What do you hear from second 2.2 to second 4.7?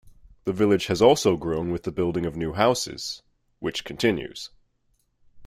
of new houses, which continues.